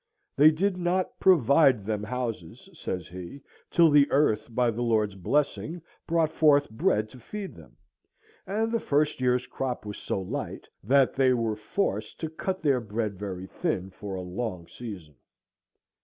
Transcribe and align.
They 0.35 0.49
did 0.49 0.77
not 0.77 1.19
"provide 1.19 1.85
them 1.85 2.01
houses," 2.01 2.67
says 2.73 3.07
he, 3.07 3.43
"till 3.69 3.91
the 3.91 4.09
earth, 4.09 4.47
by 4.49 4.71
the 4.71 4.81
Lord's 4.81 5.13
blessing, 5.13 5.79
brought 6.07 6.31
forth 6.31 6.71
bread 6.71 7.07
to 7.11 7.19
feed 7.19 7.53
them," 7.53 7.77
and 8.47 8.71
the 8.71 8.79
first 8.79 9.21
year's 9.21 9.45
crop 9.45 9.85
was 9.85 9.99
so 9.99 10.19
light 10.19 10.67
that 10.83 11.13
"they 11.13 11.33
were 11.35 11.55
forced 11.55 12.19
to 12.21 12.31
cut 12.31 12.63
their 12.63 12.81
bread 12.81 13.19
very 13.19 13.45
thin 13.45 13.91
for 13.91 14.15
a 14.15 14.21
long 14.21 14.65
season." 14.67 15.17